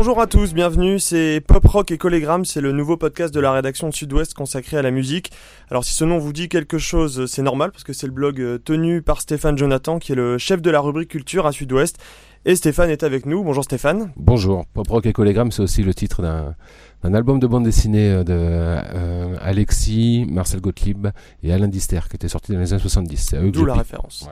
[0.00, 3.52] Bonjour à tous, bienvenue, c'est Pop Rock et Collégramme, c'est le nouveau podcast de la
[3.52, 5.30] rédaction de Sud-Ouest consacré à la musique.
[5.70, 8.40] Alors si ce nom vous dit quelque chose, c'est normal parce que c'est le blog
[8.40, 11.98] euh, tenu par Stéphane Jonathan qui est le chef de la rubrique culture à Sud-Ouest.
[12.46, 13.44] Et Stéphane est avec nous.
[13.44, 14.10] Bonjour Stéphane.
[14.16, 14.64] Bonjour.
[14.72, 16.54] Pop Rock et Collégramme, c'est aussi le titre d'un
[17.02, 21.08] un album de bande dessinée euh, de euh, Alexis, Marcel Gottlieb
[21.42, 23.34] et Alain Dister qui était sorti dans les années 70.
[23.52, 24.28] D'où la référence.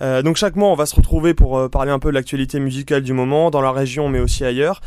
[0.00, 3.02] Euh, donc chaque mois, on va se retrouver pour parler un peu de l'actualité musicale
[3.02, 4.80] du moment, dans la région mais aussi ailleurs.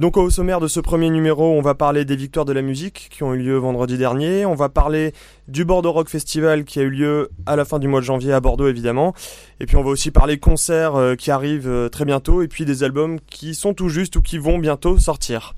[0.00, 3.08] donc au sommaire de ce premier numéro, on va parler des victoires de la musique
[3.10, 4.46] qui ont eu lieu vendredi dernier.
[4.46, 5.12] On va parler
[5.48, 8.32] du Bordeaux Rock Festival qui a eu lieu à la fin du mois de janvier
[8.32, 9.12] à Bordeaux évidemment.
[9.60, 13.18] Et puis on va aussi parler concerts qui arrivent très bientôt et puis des albums
[13.20, 15.54] qui sont tout juste ou qui vont bientôt sortir.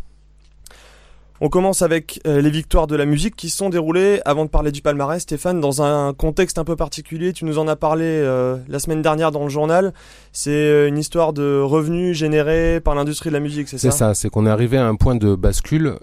[1.40, 4.73] On commence avec euh, les victoires de la musique qui sont déroulées, avant de parler
[4.73, 7.34] du palmarès, Stéphane, dans un contexte un peu particulier.
[7.34, 9.92] Tu nous en as parlé euh, la semaine dernière dans le journal.
[10.32, 13.98] C'est euh, une histoire de revenus générés par l'industrie de la musique, c'est ça C'est
[13.98, 15.98] ça, c'est qu'on est arrivé à un point de bascule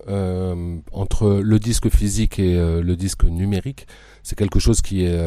[0.91, 3.87] entre le disque physique et le disque numérique.
[4.21, 5.19] C'est quelque chose qui est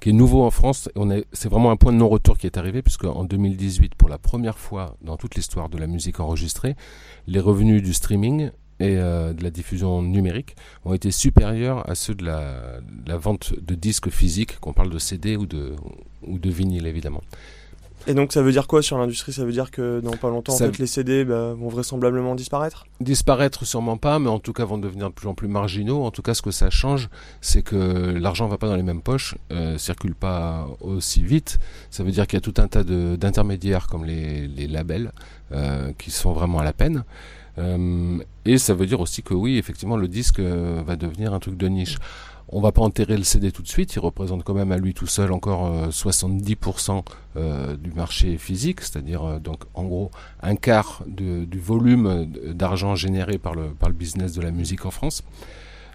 [0.00, 0.88] qui est nouveau en France.
[0.96, 4.08] On est, c'est vraiment un point de non-retour qui est arrivé, puisque en 2018, pour
[4.08, 6.74] la première fois dans toute l'histoire de la musique enregistrée,
[7.26, 8.50] les revenus du streaming
[8.80, 13.52] et euh, de la diffusion numérique ont été supérieurs à ceux de la, la vente
[13.60, 15.74] de disques physiques, qu'on parle de CD ou de,
[16.26, 17.22] ou de vinyle évidemment.
[18.06, 19.32] Et donc ça veut dire quoi sur l'industrie?
[19.32, 22.86] Ça veut dire que dans pas longtemps, en fait, les CD bah, vont vraisemblablement disparaître?
[23.00, 26.04] Disparaître sûrement pas, mais en tout cas vont devenir de plus en plus marginaux.
[26.04, 29.02] En tout cas, ce que ça change, c'est que l'argent va pas dans les mêmes
[29.02, 31.58] poches, euh, circule pas aussi vite.
[31.90, 35.12] Ça veut dire qu'il y a tout un tas d'intermédiaires comme les, les labels
[35.52, 37.04] euh, qui sont vraiment à la peine.
[37.60, 41.38] Euh, et ça veut dire aussi que oui, effectivement, le disque euh, va devenir un
[41.38, 41.96] truc de niche.
[42.48, 44.92] On va pas enterrer le CD tout de suite, il représente quand même à lui
[44.92, 47.04] tout seul encore 70%
[47.36, 50.10] euh, du marché physique, c'est-à-dire donc en gros
[50.42, 54.90] un quart du volume d'argent généré par le, par le business de la musique en
[54.90, 55.22] France.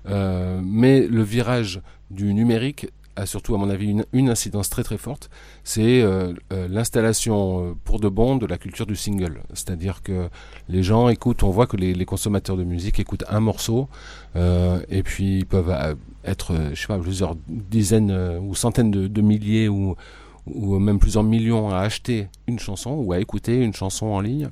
[0.06, 5.29] mais le virage du numérique a surtout, à mon avis, une, incidence très très forte,
[5.63, 9.41] c'est euh, euh, l'installation euh, pour de bon de la culture du single.
[9.53, 10.29] C'est-à-dire que
[10.69, 13.87] les gens écoutent, on voit que les, consommateurs de musique écoutent un morceau,
[14.35, 15.73] et puis ils peuvent
[16.23, 18.11] être, je sais pas, plusieurs dizaines
[18.41, 19.95] ou centaines de, de milliers ou
[20.47, 24.50] ou même plusieurs millions à acheter une chanson ou à écouter une chanson en ligne.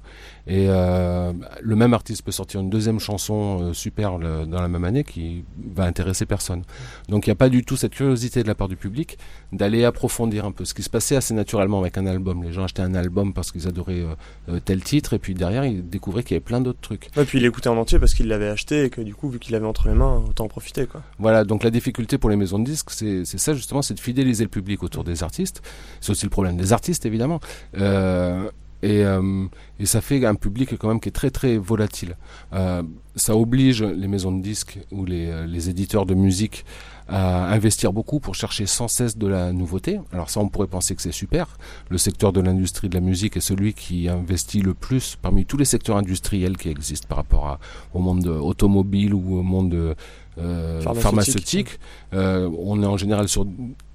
[0.47, 1.31] Et euh,
[1.61, 5.45] le même artiste peut sortir une deuxième chanson euh, super dans la même année qui
[5.75, 6.63] va intéresser personne.
[7.09, 9.17] Donc il n'y a pas du tout cette curiosité de la part du public
[9.51, 12.43] d'aller approfondir un peu ce qui se passait assez naturellement avec un album.
[12.43, 14.03] Les gens achetaient un album parce qu'ils adoraient
[14.49, 17.09] euh, tel titre et puis derrière ils découvraient qu'il y avait plein d'autres trucs.
[17.15, 19.39] Et puis il l'écoutait en entier parce qu'il l'avait acheté et que du coup vu
[19.39, 21.03] qu'il l'avait entre les mains autant en profiter quoi.
[21.19, 24.43] Voilà donc la difficulté pour les maisons de disques c'est ça justement c'est de fidéliser
[24.43, 25.61] le public autour des artistes
[26.01, 27.39] c'est aussi le problème des artistes, évidemment.
[27.77, 28.49] Euh,
[28.81, 29.45] et, euh,
[29.79, 32.17] et, ça fait un public quand même qui est très très volatile.
[32.51, 32.83] Euh,
[33.15, 36.65] ça oblige les maisons de disques ou les, les, éditeurs de musique
[37.07, 40.01] à investir beaucoup pour chercher sans cesse de la nouveauté.
[40.11, 41.57] Alors ça, on pourrait penser que c'est super.
[41.89, 45.57] Le secteur de l'industrie de la musique est celui qui investit le plus parmi tous
[45.57, 47.59] les secteurs industriels qui existent par rapport
[47.93, 49.95] au monde automobile ou au monde
[50.39, 51.79] euh, pharmaceutique.
[52.13, 53.45] Euh, on est en général sur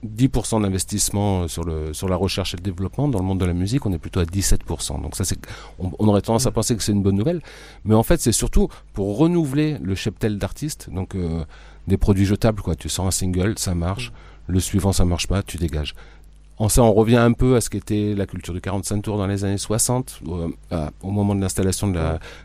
[0.06, 3.08] 10% d'investissement sur, le, sur la recherche et le développement.
[3.08, 5.02] Dans le monde de la musique, on est plutôt à 17%.
[5.02, 5.38] Donc ça, c'est,
[5.78, 7.42] on, aurait tendance à penser que c'est une bonne nouvelle.
[7.84, 10.90] Mais en fait, c'est surtout pour renouveler le cheptel d'artistes.
[10.92, 11.44] Donc euh,
[11.86, 12.76] des produits jetables, quoi.
[12.76, 14.12] Tu sors un single, ça marche.
[14.46, 15.94] Le suivant, ça marche pas, tu dégages.
[16.60, 19.28] En ça, on revient un peu à ce qu'était la culture du 45 tours dans
[19.28, 22.00] les années 60, euh, au moment de l'installation de,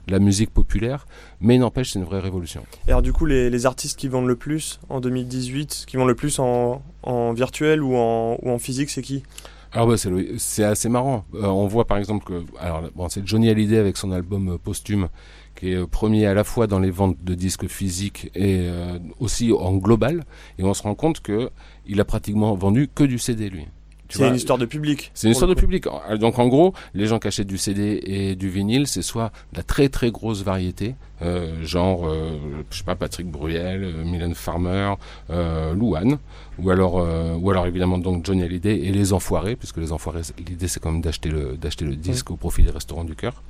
[0.08, 1.08] la, musique populaire.
[1.42, 2.64] Mais il n'empêche, c'est une vraie révolution.
[2.88, 6.16] Et alors, du coup, les, artistes qui vendent le plus en 2018, qui vendent le
[6.16, 6.84] plus en,
[7.34, 9.24] virtuel ou en, ou en physique, c'est qui?
[9.72, 9.96] Alors bah,
[10.38, 11.26] c'est assez marrant.
[11.34, 14.58] Euh, on voit par exemple que alors bon, c'est Johnny Hallyday avec son album euh,
[14.60, 15.10] posthume
[15.56, 18.68] qui est premier à la fois dans les ventes de disques physiques et
[19.20, 20.26] aussi en global
[20.60, 21.50] et on se rend compte que
[21.88, 23.66] il a pratiquement vendu que du CD lui.
[24.14, 25.12] C'est une histoire de public.
[25.14, 25.86] C'est une histoire de public.
[26.20, 29.58] Donc en gros, les gens qui achètent du CD et du vinyle, c'est soit de
[29.58, 32.38] la très très grosse variété, euh, genre, euh,
[32.70, 34.94] je sais pas, Patrick Bruel, euh, Mylène Farmer,
[35.30, 36.18] euh, Louane,
[36.60, 40.22] ou alors, euh, ou alors évidemment donc Johnny Hallyday et les Enfoirés, puisque les Enfoirés,
[40.48, 43.42] l'idée c'est quand même d'acheter le d'acheter le disque au profit des restaurants du cœur.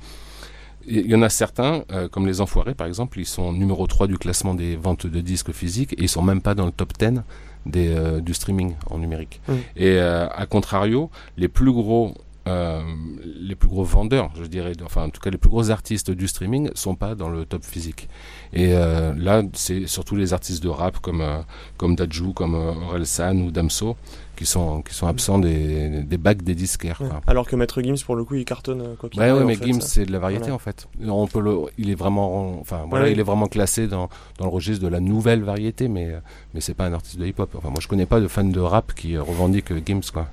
[0.86, 4.06] Il y en a certains, euh, comme les Enfoirés par exemple, ils sont numéro 3
[4.06, 6.92] du classement des ventes de disques physiques et ils sont même pas dans le top
[6.98, 7.22] 10
[7.66, 9.40] des, euh, du streaming en numérique.
[9.76, 12.14] Et euh, à contrario, les plus gros
[12.46, 12.82] euh,
[13.24, 16.28] les plus gros vendeurs, je dirais, enfin en tout cas les plus gros artistes du
[16.28, 18.08] streaming sont pas dans le top physique.
[18.52, 21.38] Et euh, là, c'est surtout les artistes de rap comme euh,
[21.78, 23.96] comme Dajou, comme Orelsan ou Damso
[24.44, 27.00] qui sont qui sont absents des, des bacs des disquaires.
[27.26, 29.08] Alors que Maître Gims pour le coup il cartonne quoi.
[29.16, 30.86] ouais, ouais mais Gims c'est de la variété en fait.
[31.06, 34.08] On peut le, il est vraiment, enfin voilà, il est vraiment classé dans
[34.38, 36.12] dans le registre de la nouvelle variété, mais
[36.52, 37.50] mais c'est pas un artiste de hip-hop.
[37.56, 40.26] Enfin moi je connais pas de fans de rap qui revendiquent Gims quoi.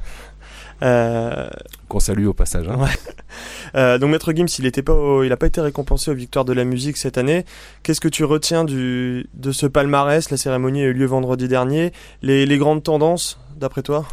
[0.84, 1.50] Euh...
[1.88, 2.68] Qu'on salue au passage.
[2.68, 2.86] Hein.
[3.76, 6.54] Euh, donc Maître Gims, il n'a pas, il a pas été récompensé aux Victoires de
[6.54, 7.46] la musique cette année.
[7.84, 10.30] Qu'est-ce que tu retiens du, de ce palmarès?
[10.30, 11.94] La cérémonie a eu lieu vendredi dernier.
[12.22, 14.06] Les, les grandes tendances, d'après toi?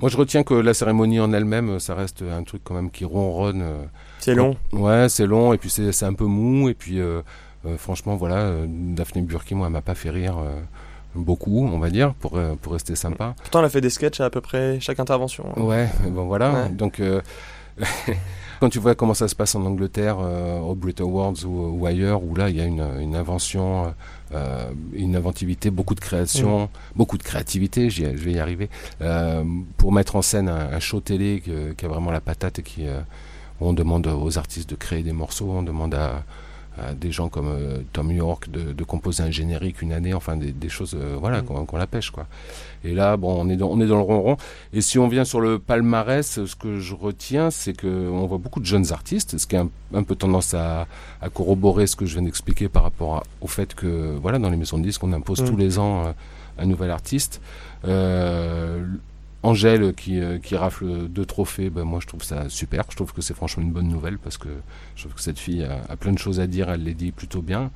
[0.00, 3.04] Moi, je retiens que la cérémonie en elle-même, ça reste un truc quand même qui
[3.04, 3.62] ronronne.
[3.62, 3.84] Euh,
[4.18, 4.56] c'est long.
[4.72, 7.22] Ouais, c'est long et puis c'est un peu mou et puis euh,
[7.78, 10.36] franchement, voilà, Daphné Burki, moi, elle m'a pas fait rire
[11.14, 13.34] beaucoup, on va dire, pour, euh, pour rester sympa.
[13.38, 15.44] Pourtant, elle a fait des sketchs à, peu près chaque intervention.
[15.56, 15.60] Hein.
[15.60, 16.68] Ouais, bon voilà.
[16.68, 17.20] Donc, euh,
[18.60, 22.22] quand tu vois comment ça se passe en Angleterre, euh, au Brit Awards ou, ailleurs,
[22.22, 23.94] où là, il y a une, une invention,
[24.94, 26.68] une inventivité, beaucoup de création, mm.
[26.96, 28.70] beaucoup de créativité, je vais y arriver,
[29.76, 31.42] pour mettre en scène un, show télé
[31.76, 32.86] qui a vraiment la patate et qui.
[33.60, 36.24] on demande aux artistes de créer des morceaux, on demande à
[36.98, 40.52] des gens comme euh, Tom York de, de, composer un générique une année, enfin des,
[40.52, 41.66] des choses euh, voilà mm.
[41.66, 42.26] qu'on la pêche quoi.
[42.84, 44.36] Et là bon on est dans, on est dans le ronron.
[44.72, 48.38] Et si on vient sur le palmarès, ce que je retiens c'est que on voit
[48.38, 50.86] beaucoup de jeunes artistes, ce qui a un, peu tendance à,
[51.20, 54.56] à, corroborer ce que je viens d'expliquer par rapport au fait que voilà dans les
[54.56, 55.44] maisons de disques on impose mm.
[55.44, 56.12] tous les ans euh,
[56.58, 57.40] un nouvel artiste.
[57.84, 58.86] Euh,
[59.42, 62.84] Angèle qui, euh, qui rafle deux trophées, ben moi je trouve ça super.
[62.90, 64.48] Je trouve que c'est franchement une bonne nouvelle parce que
[64.94, 67.42] je trouve que cette fille a, plein de choses à dire, elle les dit plutôt
[67.42, 67.70] bien.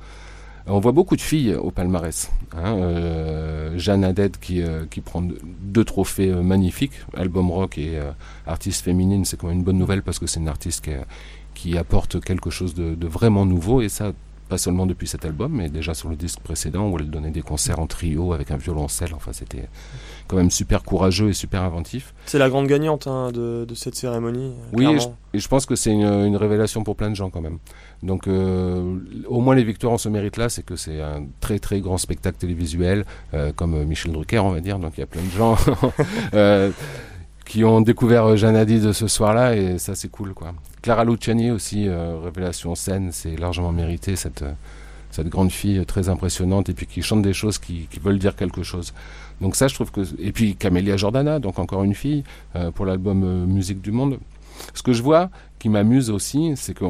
[0.69, 2.29] On voit beaucoup de filles au palmarès.
[2.53, 5.23] Hein, euh, Jeanne Haddad qui, euh, qui prend
[5.61, 7.99] deux trophées magnifiques, album rock et
[8.45, 10.91] artiste féminine, c'est quand même une bonne nouvelle parce que c'est une artiste qui,
[11.53, 14.13] qui apporte quelque chose de, de, vraiment nouveau et ça
[14.47, 17.41] pas seulement depuis cet album, mais déjà sur le disque précédent où elle donnait des
[17.41, 19.13] concerts en trio avec un violoncelle.
[19.13, 19.67] Enfin, c'était
[20.27, 22.13] quand même super courageux et super inventif.
[22.25, 24.53] C'est la grande gagnante hein, de, de, cette cérémonie.
[24.73, 24.87] Oui,
[25.33, 27.59] et je, pense que c'est une, une, révélation pour plein de gens quand même.
[28.03, 28.97] Donc, euh,
[29.27, 32.37] au moins les victoires en ce mérite-là, c'est que c'est un très très grand spectacle
[32.37, 34.79] télévisuel, euh, comme Michel Drucker, on va dire.
[34.79, 35.57] Donc, il y a plein de gens.
[36.33, 36.71] euh,
[37.47, 40.53] qui ont découvert euh, Jeanne de ce soir-là et ça c'est cool quoi.
[40.81, 44.51] Clara Luciani aussi, euh, révélation scène, c'est largement mérité cette, euh,
[45.11, 48.35] cette grande fille très impressionnante et puis qui chante des choses qui, qui, veulent dire
[48.35, 48.93] quelque chose.
[49.41, 50.01] Donc ça je trouve que...
[50.19, 52.23] Et puis Camélia Jordana, donc encore une fille
[52.75, 54.19] pour l'album Musique du Monde.
[54.73, 55.29] Ce que je vois
[55.59, 56.85] qui m'amuse aussi, c'est que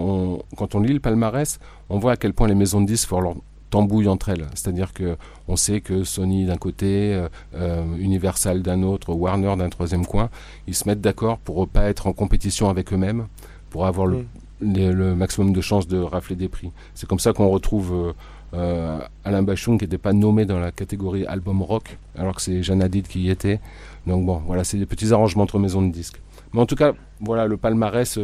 [0.55, 3.19] quand on lit le palmarès, on voit à quel point les maisons de disques font
[3.19, 3.35] leur,
[3.69, 4.47] tambouillent entre elles.
[4.53, 5.17] C'est-à-dire que
[5.47, 10.29] on sait que Sony d'un côté, euh, euh, Universal d'un autre, Warner d'un troisième coin,
[10.67, 13.27] ils se mettent d'accord pour ne pas être en compétition avec eux-mêmes,
[13.69, 14.25] pour avoir le,
[14.61, 14.91] mm.
[14.91, 16.71] le, maximum de chances de rafler des prix.
[16.93, 18.13] C'est comme ça qu'on retrouve
[18.53, 22.63] euh, Alain Bachung qui n'était pas nommé dans la catégorie album rock, alors que c'est
[22.63, 23.59] Jeanne Hadid qui y était.
[24.05, 26.21] Donc bon, voilà, c'est des petits arrangements entre maisons de disques.
[26.53, 28.17] Mais en tout cas, voilà, le palmarès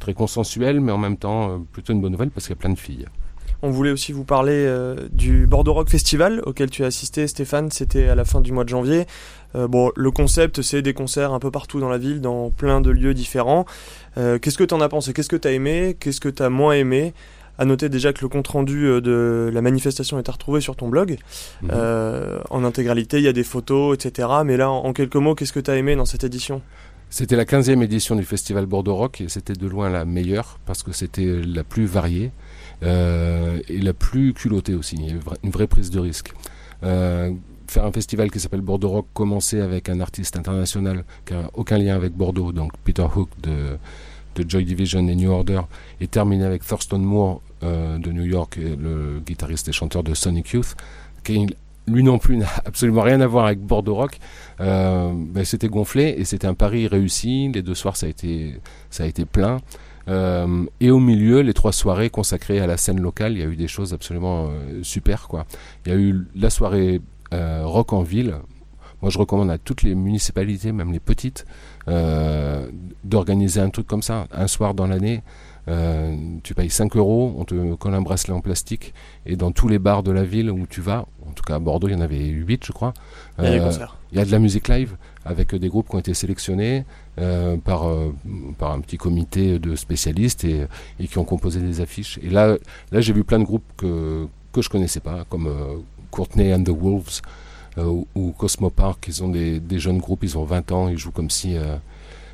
[0.00, 2.70] très consensuel, mais en même temps plutôt une bonne nouvelle parce qu'il y a plein
[2.72, 3.06] de filles.
[3.62, 7.70] On voulait aussi vous parler euh, du Bordeaux Rock Festival auquel tu as assisté, Stéphane.
[7.70, 9.06] C'était à la fin du mois de janvier.
[9.54, 12.80] Euh, bon, le concept, c'est des concerts un peu partout dans la ville, dans plein
[12.80, 13.64] de lieux différents.
[14.18, 15.12] Euh, qu'est-ce que tu en as pensé?
[15.12, 15.96] Qu'est-ce que tu as aimé?
[15.98, 17.14] Qu'est-ce que tu as moins aimé?
[17.58, 20.88] À noter déjà que le compte rendu de la manifestation est à retrouver sur ton
[20.88, 21.16] blog
[21.62, 21.70] mhm.
[22.50, 23.16] en intégralité.
[23.16, 24.28] Il y a des photos, etc.
[24.44, 26.60] Mais là, en, quelques mots, qu'est-ce que tu as aimé dans cette édition?
[27.08, 30.82] C'était la 15e édition du festival Bordeaux Rock et c'était de loin la meilleure parce
[30.82, 32.30] que c'était la plus variée
[32.82, 34.96] et la plus culottée aussi,
[35.42, 36.32] une vraie prise de risque.
[36.82, 37.32] Euh,
[37.68, 41.78] faire un festival qui s'appelle Bordeaux Rock, commencer avec un artiste international qui n'a aucun
[41.78, 43.76] lien avec Bordeaux, donc Peter Hook de,
[44.36, 45.62] de Joy Division et New Order,
[46.00, 50.50] et terminer avec Thurston Moore euh, de New York, le guitariste et chanteur de Sonic
[50.50, 50.76] Youth,
[51.24, 51.46] qui
[51.88, 54.18] lui non plus n'a absolument rien à voir avec Bordeaux Rock.
[54.60, 57.50] Euh, ben, c'était gonflé et c'était un pari réussi.
[57.52, 59.58] Les deux soirs, ça a été, ça a été plein.
[60.08, 63.46] Euh, et au milieu, les trois soirées consacrées à la scène locale, il y a
[63.46, 65.28] eu des choses absolument euh, super.
[65.28, 65.46] Quoi.
[65.84, 67.00] Il y a eu la soirée
[67.34, 68.36] euh, rock en ville.
[69.02, 71.44] Moi, je recommande à toutes les municipalités, même les petites,
[73.04, 75.22] d'organiser un truc comme ça, un soir dans l'année.
[76.42, 78.94] tu payes 5 euros, on te colle un bracelet en plastique,
[79.26, 81.58] et dans tous les bars de la ville où tu vas, en tout cas à
[81.58, 82.94] Bordeaux, il y en avait 8, je crois.
[83.38, 83.70] Il y a
[84.12, 84.96] Il y a de la musique live
[85.26, 86.84] avec des groupes qui ont été sélectionnés
[87.18, 88.14] euh, par, euh,
[88.58, 90.66] par un petit comité de spécialistes et,
[91.00, 92.18] et, qui ont composé des affiches.
[92.22, 92.56] Et là,
[92.92, 95.76] là j'ai vu plein de groupes que, que je connaissais pas, comme euh,
[96.10, 97.20] Courtney and the Wolves
[97.78, 99.04] ou, Cosmo Park.
[99.08, 101.56] Ils ont des, des, jeunes groupes, ils ont 20 ans, ils jouent comme si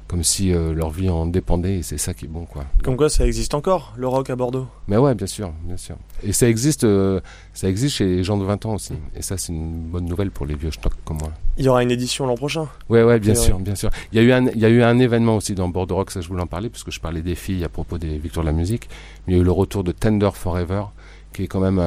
[0.08, 2.64] comme si euh, leur vie en dépendait et c'est ça qui est bon quoi.
[2.82, 4.66] Comme quoi ça existe encore le rock à Bordeaux.
[4.88, 5.96] Mais ouais, bien sûr, bien sûr.
[6.22, 7.20] Et ça existe, euh,
[7.54, 8.94] ça existe chez les gens de 20 ans aussi.
[9.16, 11.32] Et ça c'est une bonne nouvelle pour les vieux stocks comme moi.
[11.56, 12.68] Il y aura une édition l'an prochain.
[12.88, 13.90] Ouais ouais, bien sûr, bien sûr.
[14.12, 16.10] Il y a eu un, il y a eu un événement aussi dans Bordeaux Rock,
[16.10, 18.44] ça je voulais en parler parce que je parlais des filles à propos des victoires
[18.44, 18.88] de la musique.
[19.26, 20.84] Il y a eu le retour de Tender Forever,
[21.32, 21.80] qui est quand même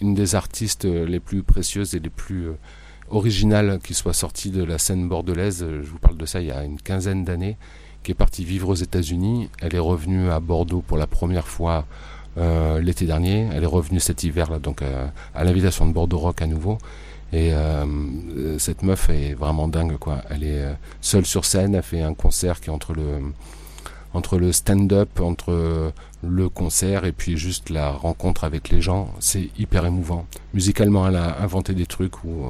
[0.00, 2.48] une des artistes les plus précieuses et les plus
[3.10, 5.66] originales qui soit sortie de la scène bordelaise.
[5.68, 7.56] Je vous parle de ça il y a une quinzaine d'années
[8.02, 9.50] qui est partie vivre aux États-Unis.
[9.60, 11.86] Elle est revenue à Bordeaux pour la première fois
[12.38, 13.48] euh, l'été dernier.
[13.52, 16.78] Elle est revenue cet hiver, là, donc euh, à l'invitation de Bordeaux Rock à nouveau.
[17.32, 20.22] Et euh, cette meuf est vraiment dingue, quoi.
[20.30, 20.64] Elle est
[21.00, 21.74] seule sur scène.
[21.74, 23.20] Elle fait un concert qui est entre le
[24.12, 29.48] entre le stand-up, entre le concert et puis juste la rencontre avec les gens, c'est
[29.58, 30.26] hyper émouvant.
[30.54, 32.44] Musicalement, elle a inventé des trucs où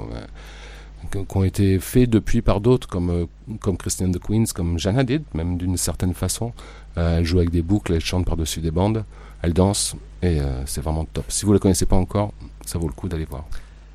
[1.11, 3.27] qui ont été faits depuis par d'autres, comme, euh,
[3.61, 6.53] comme Christian de Queens, comme Jeanne Hadid, même d'une certaine façon.
[6.99, 9.05] Euh, elle joue avec des boucles, elle chante par-dessus des bandes,
[9.43, 11.25] elle danse, et euh, c'est vraiment top.
[11.29, 12.33] Si vous ne la connaissez pas encore,
[12.65, 13.45] ça vaut le coup d'aller voir.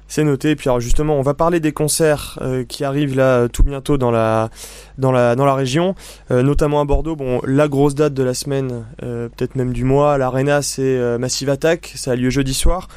[0.08, 0.52] C'est noté.
[0.52, 4.12] Et puis alors justement, on va parler des concerts qui arrivent là tout bientôt dans
[4.12, 4.50] la
[4.98, 5.96] dans la dans la région,
[6.30, 7.16] notamment à Bordeaux.
[7.16, 11.94] Bon, la grosse date de la semaine, peut-être même du mois, l'Arena, c'est Massive Attack.
[11.96, 12.88] Ça a lieu jeudi soir.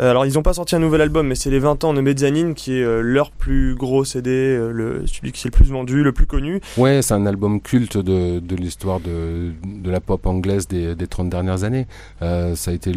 [0.00, 2.00] Euh, alors ils n'ont pas sorti un nouvel album, mais c'est les 20 ans de
[2.00, 5.70] Mezzanine qui est euh, leur plus gros CD, euh, le, celui qui est le plus
[5.70, 6.60] vendu, le plus connu.
[6.76, 11.06] Ouais, c'est un album culte de, de l'histoire de, de, la pop anglaise des, des
[11.06, 11.86] 30 dernières années.
[12.20, 12.92] ça a été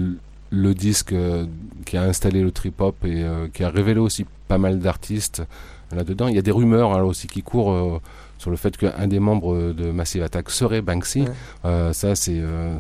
[0.50, 1.14] le, disque
[1.86, 5.44] qui a installé le trip-hop et qui a révélé aussi pas mal d'artistes
[5.92, 6.28] là-dedans.
[6.28, 8.02] Il y a des rumeurs alors aussi qui courent
[8.40, 11.26] sur le fait qu'un des membres de Massive Attack serait Banksy.
[11.66, 12.80] Euh, ça, c'est, euh,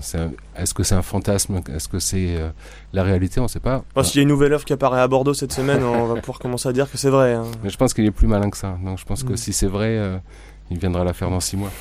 [0.56, 1.60] est-ce que c'est un fantasme?
[1.76, 2.50] Est-ce que c'est euh,
[2.94, 3.42] la réalité?
[3.42, 3.84] On ne sait pas.
[4.02, 6.40] S'il y a une nouvelle œuvre qui apparaît à Bordeaux cette semaine, on va pouvoir
[6.40, 7.34] commencer à dire que c'est vrai.
[7.34, 7.44] Hein.
[7.62, 8.78] Mais je pense qu'il est plus malin que ça.
[8.84, 9.38] Donc je pense que mm.
[9.38, 10.00] si c'est vrai,
[10.72, 11.72] il viendra la faire dans six mois.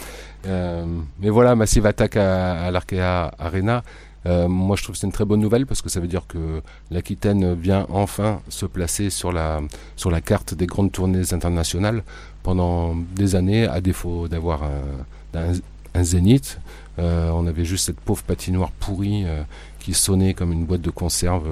[0.45, 3.85] mais voilà, Massive Attack à, à l'Arkea Arena.
[4.27, 6.27] Euh, moi, je trouve que c'est une très bonne nouvelle parce que ça veut dire
[6.27, 6.61] que
[6.91, 9.61] l'Aquitaine vient enfin se placer sur la,
[9.97, 12.03] sur la carte des grandes tournées internationales
[12.43, 15.53] pendant des années, à défaut d'avoir un,
[15.95, 16.61] un, zénith.
[16.99, 19.43] Euh, on avait juste cette pauvre patinoire pourrie euh,
[19.79, 21.49] qui sonnait comme une boîte de conserve.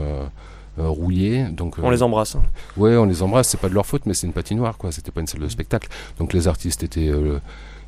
[0.78, 1.44] rouillée.
[1.44, 2.34] Donc, on les embrasse.
[2.34, 2.42] Hein.
[2.76, 3.48] Oui, on les embrasse.
[3.48, 4.92] C'est pas de leur faute, mais c'est une patinoire, quoi.
[4.92, 5.88] C'était pas une salle de spectacle.
[6.18, 7.10] Donc les artistes étaient,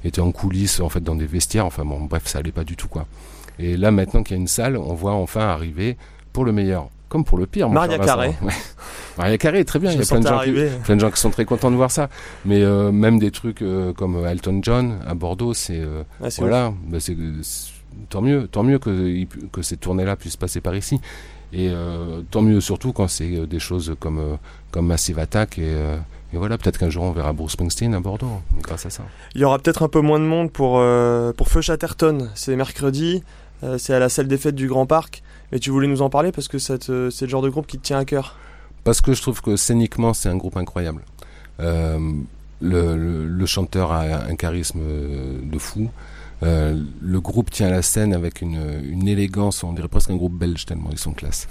[0.05, 1.67] étaient en coulisses, en fait, dans des vestiaires.
[1.67, 3.07] Enfin bon, bref, ça allait pas du tout, quoi.
[3.59, 5.97] Et là, maintenant qu'il y a une salle, on voit enfin arriver,
[6.33, 7.69] pour le meilleur comme pour le pire.
[7.71, 8.35] Maria Carré.
[9.17, 9.91] Maria Carré est très bien.
[9.91, 10.53] Il y a plein de, gens qui,
[10.85, 12.09] plein de, gens qui, sont très contents de voir ça.
[12.45, 16.73] Mais euh, même des trucs euh, comme Elton John à Bordeaux, c'est euh, ah, voilà,
[16.87, 16.99] bah,
[18.11, 21.01] tant mieux, tant mieux que, que ces tournées-là puissent passer par ici.
[21.51, 21.71] Et
[22.31, 24.37] tant mieux surtout quand c'est des choses comme
[24.71, 25.75] comme Massive Attack et
[26.35, 29.03] et voilà, peut-être qu'un jour on verra Bruce Springsteen à Bordeaux, grâce à ça.
[29.35, 30.73] Il y aura peut-être un peu moins de monde pour,
[31.39, 32.29] pour Feu Chatterton.
[32.35, 33.23] C'est mercredi.
[33.63, 35.23] Euh, c'est à la salle des fêtes du Grand Parc.
[35.53, 37.85] Mais tu voulais nous en parler parce que c'est le genre de groupe qui te
[37.85, 38.37] tient à cœur.
[38.85, 41.03] Parce que je trouve que scéniquement, c'est un groupe incroyable.
[41.61, 41.99] Euh,
[42.61, 44.81] le, chanteur a un charisme
[45.43, 45.89] de fou.
[46.43, 50.67] Euh, le groupe tient la scène avec une, élégance, on dirait presque un groupe belge
[50.67, 51.49] tellement ils sont classe.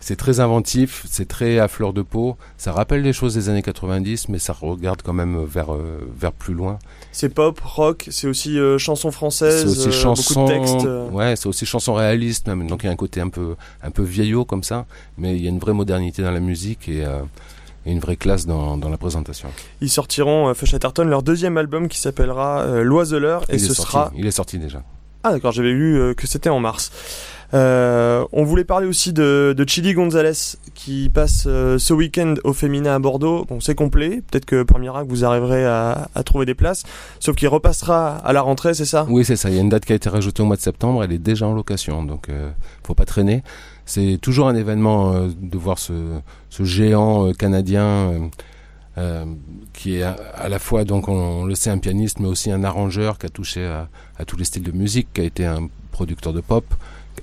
[0.00, 2.36] C'est très inventif, c'est très à fleur de peau.
[2.56, 6.32] Ça rappelle les choses des années 90, mais ça regarde quand même vers, euh, vers
[6.32, 6.78] plus loin.
[7.10, 10.88] C'est pop, rock, c'est aussi euh, chanson française, aussi euh, beaucoup de textes.
[11.12, 12.66] Ouais, c'est aussi chanson réaliste même.
[12.68, 14.86] Donc il y a un côté un peu, un peu vieillot comme ça,
[15.16, 17.04] mais il y a une vraie modernité dans la musique et,
[17.86, 19.48] une vraie classe dans, dans, la présentation.
[19.80, 24.12] Ils sortiront, Feu Chatterton, leur deuxième album qui s'appellera L'Oiseleur et ce sera.
[24.14, 24.82] Il est sorti déjà.
[25.24, 26.90] Ah d'accord, j'avais vu que c'était en mars.
[27.54, 32.52] Euh, on voulait parler aussi de, de Chili Gonzalez qui passe euh, ce week-end au
[32.52, 33.46] féminin à Bordeaux.
[33.48, 34.22] Bon, c'est complet.
[34.30, 36.82] Peut-être que pour Miracle, vous arriverez à, à trouver des places.
[37.20, 39.06] Sauf qu'il repassera à la rentrée, c'est ça?
[39.08, 39.48] Oui, c'est ça.
[39.48, 41.02] Il y a une date qui a été rajoutée au mois de septembre.
[41.02, 42.50] Elle est déjà en location, donc euh,
[42.86, 43.42] faut pas traîner.
[43.86, 45.94] C'est toujours un événement euh, de voir ce,
[46.50, 48.28] ce géant canadien.
[49.72, 53.18] Qui est à, la fois donc on, le sait un pianiste mais aussi un arrangeur
[53.18, 56.40] qui a touché à, tous les styles de musique qui a été un producteur de
[56.40, 56.64] pop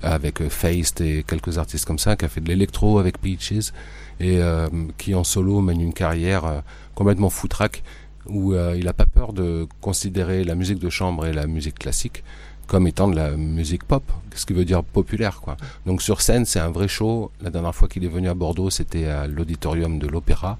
[0.01, 3.71] avec euh, Feist et quelques artistes comme ça, qui a fait de l'électro avec Peaches
[4.19, 4.67] et euh,
[4.97, 6.59] qui en solo mène une carrière euh,
[6.93, 7.83] complètement foutraque
[8.27, 12.23] où il n'a pas peur de considérer la musique de chambre et la musique classique
[12.65, 14.01] comme étant de la musique pop,
[14.33, 15.57] ce qui veut dire populaire quoi.
[15.85, 17.29] Donc sur scène, c'est un vrai show.
[17.39, 20.57] La dernière fois qu'il est venu à Bordeaux, c'était à l'auditorium de l'Opéra,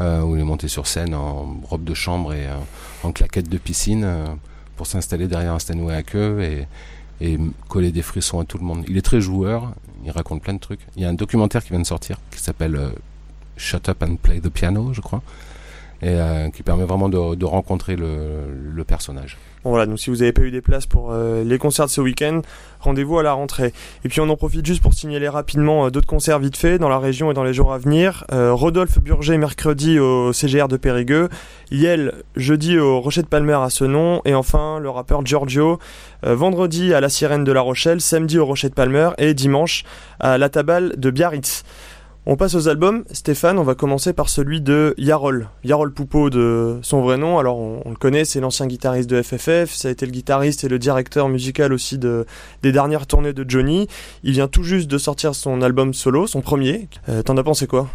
[0.00, 2.46] où il est monté sur scène en robe de chambre et
[3.02, 4.06] en claquette de piscine
[4.76, 6.66] pour s'installer derrière un Stanway à queue et,
[7.20, 8.84] et coller des frissons à tout le monde.
[8.88, 9.72] Il est très joueur,
[10.04, 10.80] il raconte plein de trucs.
[10.96, 12.90] Il y a un documentaire qui vient de sortir qui s'appelle euh,
[13.56, 15.22] Shut Up and Play the Piano, je crois.
[16.04, 20.50] Et qui permet vraiment de, rencontrer le personnage voilà, donc si vous n'avez pas eu
[20.50, 22.42] des places pour euh, les concerts de ce week-end,
[22.80, 23.72] rendez-vous à la rentrée.
[24.04, 26.90] Et puis on en profite juste pour signaler rapidement euh, d'autres concerts vite faits dans
[26.90, 28.24] la région et dans les jours à venir.
[28.30, 31.30] Euh, Rodolphe Burger mercredi au CGR de Périgueux,
[31.70, 35.78] Yel jeudi au Rocher de Palmer à ce nom, et enfin le rappeur Giorgio
[36.22, 39.84] vendredi à la Sirène de La Rochelle, samedi au Rocher de Palmer et dimanche
[40.20, 41.64] à la Tabale de Biarritz.
[42.26, 43.04] On passe aux albums.
[43.10, 45.50] Stéphane, on va commencer par celui de Yarol.
[45.62, 47.38] Yarol Poupeau de son vrai nom.
[47.38, 49.74] Alors on, le connaît, c'est l'ancien guitariste de FFF.
[49.74, 52.24] Ça a été le guitariste et le directeur musical aussi de,
[52.62, 53.88] des dernières tournées de Johnny.
[54.22, 56.88] Il vient tout juste de sortir son album solo, son premier.
[57.10, 57.90] Euh, t'en as pensé quoi?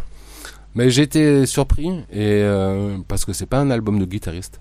[0.76, 4.60] Mais j'ai été surpris euh, parce que c'est pas un album de guitariste.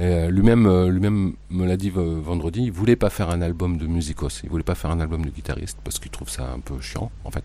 [0.00, 2.62] Euh, lui-même, euh, lui-même me l'a dit vendredi.
[2.64, 4.40] Il voulait pas faire un album de musicos.
[4.42, 7.10] Il voulait pas faire un album de guitariste parce qu'il trouve ça un peu chiant,
[7.24, 7.44] en fait.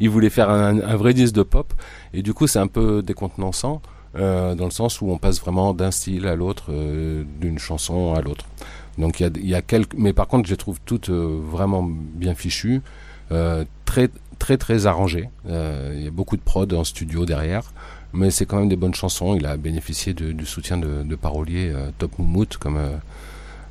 [0.00, 1.72] Il voulait faire un, vrai disque de pop.
[2.12, 3.82] Et du coup, c'est un peu décontenançant
[4.16, 6.72] euh, dans le sens où on passe vraiment d'un style à l'autre,
[7.40, 8.46] d'une chanson à l'autre.
[8.98, 11.82] Donc il y a, y a, quelques, mais par contre, je les trouve toutes vraiment
[11.86, 12.80] bien fichues,
[13.84, 14.10] très
[14.46, 15.28] très très arrangées.
[15.48, 17.72] Il y a beaucoup de prod en studio derrière
[18.12, 19.36] mais c'est quand même des bonnes chansons.
[19.36, 22.96] Il a bénéficié du soutien de, paroliers euh, top moumout comme euh,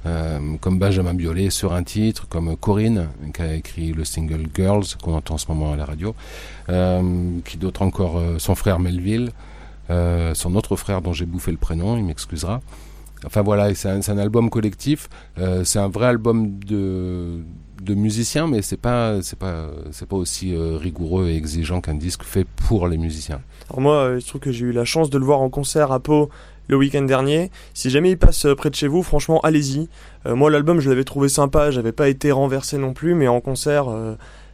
[0.06, 4.86] euh, comme Benjamin Biolay sur un titre, comme Corinne qui a écrit le single Girls
[5.02, 6.14] qu'on entend en ce moment à la radio,
[7.44, 9.32] qui d'autre encore son frère Melville,
[9.90, 12.62] son autre frère dont j'ai bouffé le prénom, il m'excusera.
[13.26, 15.10] Enfin voilà, c'est un, album collectif,
[15.64, 17.40] c'est un vrai album de
[17.86, 22.24] de musiciens, mais c'est pas c'est pas c'est pas aussi rigoureux et exigeant qu'un disque
[22.24, 23.42] fait pour les musiciens.
[23.70, 25.92] Alors moi, euh, je trouve que j'ai eu la chance de le voir en concert
[25.92, 26.30] à Pau
[26.68, 27.52] le week-end dernier.
[27.74, 29.90] Si jamais il passe euh, près de chez vous, franchement, allez-y.
[30.26, 33.42] Euh, moi, l'album, je l'avais trouvé sympa, j'avais pas été renversé non plus, mais en
[33.42, 33.88] concert,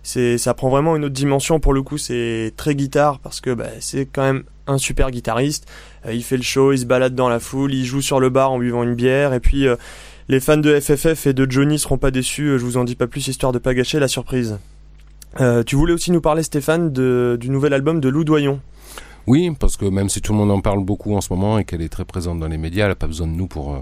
[0.04, 1.60] c'est ça prend vraiment une autre dimension.
[1.60, 5.68] Pour le coup, c'est très guitare parce que bah, c'est quand même un super guitariste.
[6.10, 8.52] il fait le show, il se balade dans la foule, il joue sur le bar
[8.52, 9.66] en buvant une bière, et puis
[10.32, 12.58] les fans de FFF et de Johnny seront pas déçus.
[12.58, 14.60] je vous en dis pas plus histoire de pas gâcher la surprise.
[15.68, 18.62] tu voulais aussi nous parler, Stéphane, du nouvel album de Lou Doyon.
[19.28, 21.66] Oui, parce que même si tout le monde en parle beaucoup en ce moment et
[21.66, 23.80] qu'elle est très présente dans les médias, elle n'a pas besoin de nous pour euh,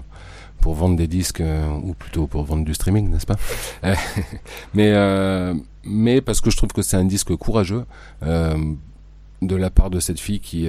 [0.60, 3.36] pour vendre des disques euh, ou plutôt pour vendre du streaming, n'est-ce pas?
[3.84, 3.94] Euh,
[4.74, 7.84] Mais mais parce que je trouve que c'est un disque courageux
[8.22, 10.68] de la part de cette fille qui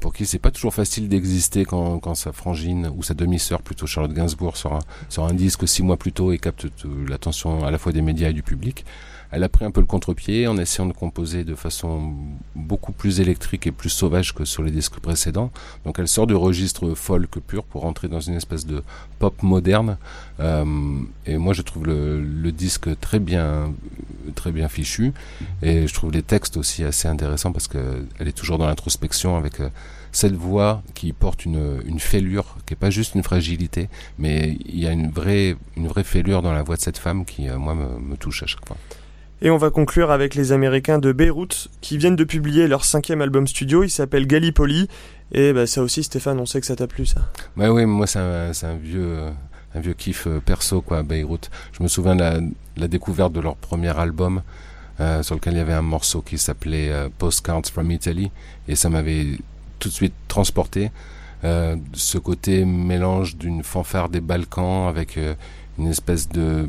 [0.00, 3.86] pour qui c'est pas toujours facile d'exister quand, quand sa frangine ou sa demi-sœur plutôt
[3.86, 6.66] Charlotte Gainsbourg sort un, sort un disque six mois plus tôt et capte
[7.08, 8.84] l'attention à la fois des médias et du public
[9.30, 12.14] elle a pris un peu le contre-pied en essayant de composer de façon
[12.54, 15.50] beaucoup plus électrique et plus sauvage que sur les disques précédents.
[15.84, 18.82] Donc elle sort du registre folk pur pour entrer dans une espèce de
[19.18, 19.96] pop moderne.
[20.40, 20.64] Euh,
[21.26, 23.72] et moi je trouve le, le, disque très bien,
[24.34, 25.12] très bien fichu.
[25.62, 29.60] Et je trouve les textes aussi assez intéressants parce qu'elle est toujours dans l'introspection avec
[29.60, 29.68] euh,
[30.16, 34.78] cette voix qui porte une, une fêlure, qui est pas juste une fragilité, mais il
[34.78, 37.58] y a une vraie, une vraie fêlure dans la voix de cette femme qui, euh,
[37.58, 38.78] moi, me, me touche à chaque fois.
[39.42, 43.20] Et on va conclure avec les Américains de Beyrouth qui viennent de publier leur cinquième
[43.20, 43.84] album studio.
[43.84, 44.88] Il s'appelle Gallipoli.
[45.32, 47.20] Et bah, ça aussi, Stéphane, on sait que ça t'a plu, ça.
[47.58, 49.18] Ouais, oui, moi, c'est un, un, vieux,
[49.74, 51.50] un vieux kiff euh, perso, quoi, Beyrouth.
[51.72, 52.40] Je me souviens de la,
[52.78, 54.40] la découverte de leur premier album,
[55.00, 58.30] euh, sur lequel il y avait un morceau qui s'appelait euh, Postcards from Italy.
[58.66, 59.26] Et ça m'avait
[59.78, 60.90] tout de suite transporté.
[61.44, 65.18] Euh, ce côté mélange d'une fanfare des Balkans avec
[65.78, 66.68] une espèce de,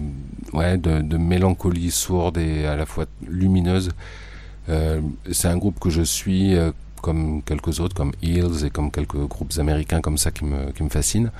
[0.53, 3.91] ouais, de, de, mélancolie sourde et à la fois lumineuse.
[4.69, 8.91] Euh, c'est un groupe que je suis euh, comme quelques autres, comme Hills et comme
[8.91, 11.31] quelques groupes américains comme ça qui me, qui me fascinent.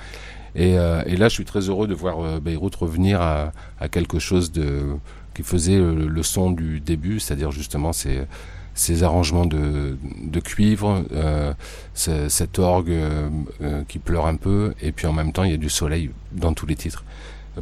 [0.54, 3.88] Et, euh, et là, je suis très heureux de voir euh, Beyrouth revenir à, à,
[3.88, 4.96] quelque chose de,
[5.34, 8.22] qui faisait le, le son du début, c'est-à-dire justement ces,
[8.78, 11.52] ces arrangements de, de cuivre, euh,
[11.94, 15.58] cet orgue euh, qui pleure un peu, et puis en même temps, il y a
[15.58, 17.04] du soleil dans tous les titres.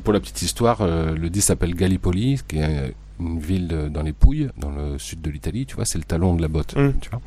[0.05, 4.13] Pour la petite histoire, euh, le disque s'appelle Gallipoli, qui est une ville dans les
[4.13, 6.93] Pouilles, dans le sud de l'Italie, tu vois, c'est le talon de la botte, mm.
[7.01, 7.23] tu vois.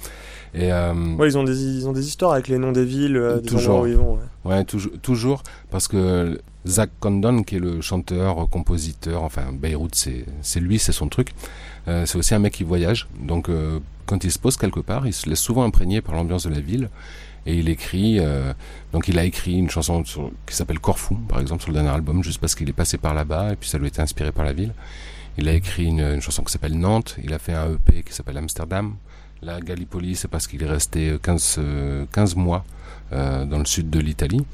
[0.53, 3.17] Et euh, ouais, ils ont des ils ont des histoires avec les noms des villes,
[3.17, 4.19] euh, toujours, où ils vont.
[4.45, 10.07] Ouais, ouais toujours, toujours, parce que Zach Condon, qui est le chanteur, compositeur, enfin Beyrouth,
[10.41, 11.29] c'est lui, c'est son truc.
[11.87, 15.07] Euh, c'est aussi un mec qui voyage, donc euh, quand il se pose quelque part,
[15.07, 16.89] il se laisse souvent imprégner par l'ambiance de la ville.
[17.45, 18.53] Et il écrit euh,
[18.91, 22.21] donc il a écrit une chanson qui s'appelle Corfou par exemple sur le dernier album
[22.21, 24.51] juste parce qu'il est passé par là-bas et puis ça lui était inspiré par la
[24.53, 24.73] ville.
[25.37, 27.15] Il a écrit une, chanson qui s'appelle Nantes.
[27.23, 28.95] Il a fait un EP qui s'appelle Amsterdam.
[29.41, 31.61] La Gallipoli c'est parce qu'il est resté 15
[32.11, 32.65] 15 mois
[33.11, 34.45] dans le sud de l'Italie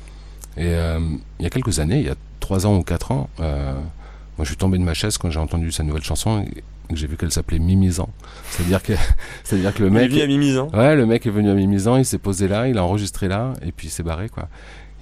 [0.57, 0.99] et euh,
[1.39, 4.43] il y a quelques années il y a trois ans ou quatre ans euh, Moi,
[4.43, 7.07] je suis tombé de ma chaise quand j'ai entendu sa nouvelle chanson et que j'ai
[7.07, 8.09] vu qu'elle s'appelait Mimizan.
[8.51, 8.93] C'est-à-dire que,
[9.43, 10.11] c'est-à-dire que le mec.
[10.11, 10.69] Il est venu à Mimizan.
[10.71, 13.53] Ouais, le mec est venu à Mimizan, il s'est posé là, il a enregistré là,
[13.63, 14.47] et puis il s'est barré, quoi.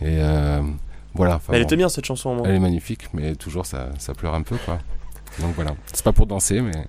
[0.02, 0.62] Et euh,
[1.14, 1.42] voilà.
[1.52, 2.36] Elle était bien cette chanson.
[2.36, 2.48] Moi.
[2.48, 4.80] Elle est magnifique, mais toujours ça, ça pleure un peu, quoi.
[5.40, 5.76] Donc voilà.
[5.92, 6.86] C'est pas pour danser, mais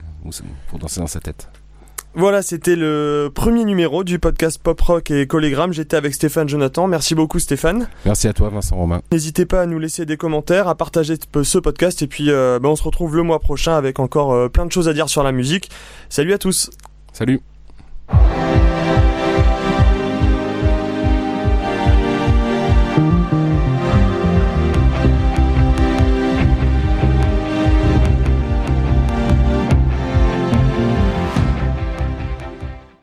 [0.68, 1.48] pour danser dans sa tête.
[2.16, 5.72] Voilà, c'était le premier numéro du podcast Pop Rock et Collégramme.
[5.72, 6.86] J'étais avec Stéphane Jonathan.
[6.86, 7.88] Merci beaucoup Stéphane.
[8.04, 9.02] Merci à toi Vincent Romain.
[9.10, 12.68] N'hésitez pas à nous laisser des commentaires, à partager ce podcast et puis euh, ben,
[12.68, 15.24] on se retrouve le mois prochain avec encore euh, plein de choses à dire sur
[15.24, 15.70] la musique.
[16.08, 16.70] Salut à tous.
[17.12, 17.40] Salut.